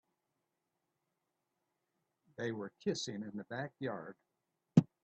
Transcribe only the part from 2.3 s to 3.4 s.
They were kissing in